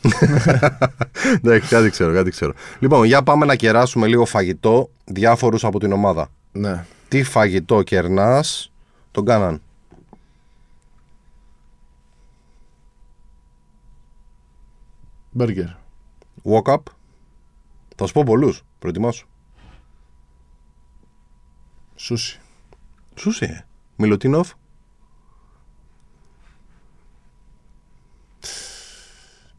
[1.35, 2.53] Εντάξει, κάτι ξέρω, κάτι ξέρω.
[2.79, 6.27] Λοιπόν, για πάμε να κεράσουμε λίγο φαγητό διάφορους από την ομάδα.
[6.51, 6.85] ναι.
[7.07, 8.71] Τι φαγητό κερνάς,
[9.11, 9.61] τον κάναν;
[15.31, 15.65] Μπέργκερ.
[16.43, 16.81] Walk up.
[17.95, 18.63] Θα σου πω πολλούς.
[18.79, 19.27] Προετοιμάσου.
[21.95, 22.39] Σούσι.
[23.19, 23.65] Σούσι, ε.
[23.95, 24.51] Μιλωτίνοφ.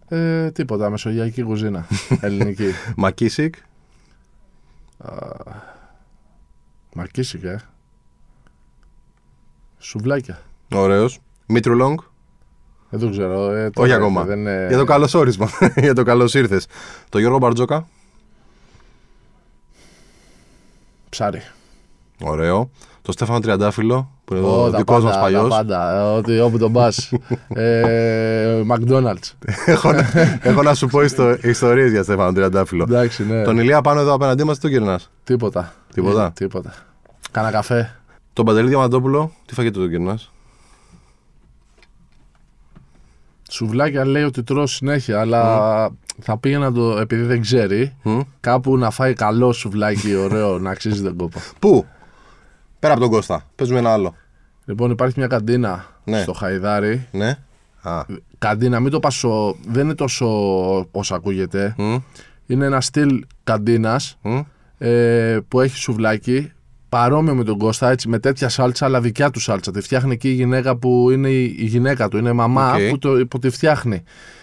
[0.08, 1.86] Ε, τίποτα, μεσογειακή κουζίνα.
[2.20, 2.70] Ελληνική.
[2.96, 3.54] Μακίσικ.
[6.94, 7.60] Μαρκίσικα, ε.
[9.78, 10.40] Σουβλάκια.
[10.74, 11.18] Ωραίος.
[11.46, 11.98] Μήτρουλόγκ.
[12.90, 13.50] Δεν το ξέρω.
[13.52, 14.24] Ε, τώρα Όχι ήρθε, ακόμα.
[14.24, 15.48] Δεν, είναι- Για το καλώ όρισμα.
[15.76, 16.66] Για το καλώς ήρθες.
[17.08, 17.88] Το Γιώργο Μπαρτζόκα.
[21.08, 21.42] Ψάρι.
[22.22, 22.70] Ωραίο.
[23.02, 24.10] Το Στέφανο Τριαντάφυλλο.
[24.24, 25.48] Που είναι Ω, ο τα δικός πάντα, μα τα παλιός.
[25.48, 25.98] πάντα.
[25.98, 27.12] Ε, Ότι όπου τον πας.
[27.48, 29.32] ε, McDonald's.
[29.66, 30.06] έχω, να-
[30.42, 31.00] έχω να σου πω
[31.42, 32.82] ιστορίες για Στέφανο Τριαντάφυλλο.
[32.88, 33.42] Εντάξει, ναι.
[33.42, 35.72] Τον Ηλία πάνω εδώ απέναντί μας, τι τον γυρνάς; Τίποτα.
[35.94, 36.72] Τίποτα; Ε, τίποτα.
[37.30, 37.96] Κάνα καφέ.
[38.32, 40.32] Τον Παντελή Διαμαντόπουλο, τι φαγητό τον γυρνάς;
[43.50, 45.90] Σουβλάκια λέει ότι τρώω συνέχεια, αλλά
[46.22, 47.96] Θα πήγαινα το, επειδή δεν ξέρει,
[48.40, 51.40] κάπου να φάει καλό σουβλάκι ωραίο να αξίζει τον κόπο.
[51.58, 51.86] Πού;
[52.80, 53.42] Πέρα από τον Κώστα.
[53.56, 54.14] Παίζουμε ένα άλλο.
[54.64, 56.20] Λοιπόν, υπάρχει μια καντίνα Ναι.
[56.22, 57.06] στο Χαϊδάρι.
[57.12, 57.38] Ναι.
[57.82, 58.02] Α.
[58.38, 59.56] Καντίνα, μην το πασω.
[59.68, 60.26] Δεν είναι τόσο
[60.90, 61.74] όσο ακούγεται.
[61.78, 61.96] Μμ.
[62.46, 64.38] Είναι ένα στυλ καντίνας Μμ.
[64.78, 66.52] ε, που έχει σουβλάκι.
[66.88, 69.70] Παρόμοιο με τον Κώστα, έτσι, με τέτοια σάλτσα, αλλά δικιά του σάλτσα.
[69.70, 72.80] Τη φτιάχνει εκεί η γυναίκα που είναι η, η γυναίκα του, είναι η μαμά Οκ.
[72.90, 74.02] που, το, που τη φτιάχνει.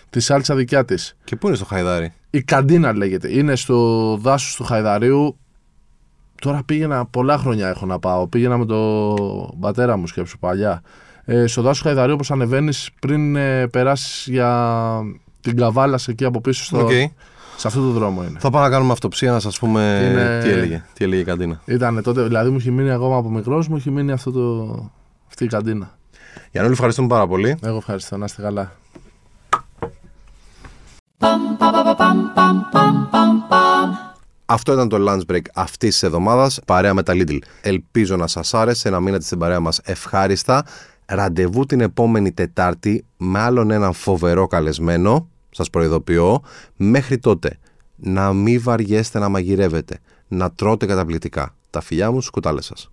[0.09, 1.15] Τη σάλτσα δικιά της.
[1.23, 3.37] Και πού είναι στο Χαϊδάρι; Η καντίνα λέγεται.
[3.37, 5.37] Είναι στο δάσος του Χαϊδαρίου.
[6.41, 8.27] Τώρα πήγαινα, πολλά χρόνια έχω να πάω.
[8.27, 10.81] Πήγαινα με τον πατέρα μου, σκέψου παλιά.
[11.25, 14.99] Ε, στο δάσος του Χαϊδαρίου, όπως ανεβαίνεις, πριν ε, περάσει για
[15.41, 16.89] την καβάλα εκεί από πίσω, στο, Οκ.
[17.57, 18.39] σε αυτό το δρόμο είναι.
[18.39, 20.83] Θα πάμε να κάνουμε αυτοψία να σας πούμε Είναι- τι έλεγε.
[20.93, 21.61] Τι έλεγε η καντίνα.
[21.65, 24.65] Ήταν τότε, δηλαδή μου έχει μείνει ακόμα από μικρό μου, έχει μείνει αυτό το,
[25.27, 25.97] αυτή η καντίνα.
[26.51, 27.57] Γιάννη, ευχαριστούμε πάρα πολύ.
[27.63, 28.71] Εγώ ευχαριστώ, να είστε καλά.
[34.49, 37.37] Αυτό ήταν το lunch break αυτής της εβδομάδας, παρέα με τα Lidl.
[37.61, 40.65] Ελπίζω να σας άρεσε, να μείνετε στην παρέα μας ευχάριστα.
[41.05, 45.29] Ραντεβού την επόμενη Τετάρτη με άλλον έναν φοβερό καλεσμένο.
[45.49, 46.41] Σας προειδοποιώ.
[46.75, 47.59] Μέχρι τότε,
[47.95, 49.99] να μην βαριέστε να μαγειρεύετε.
[50.27, 51.55] Να τρώτε καταπληκτικά.
[51.69, 52.91] Τα φιλιά μου, σκουτάλες σας.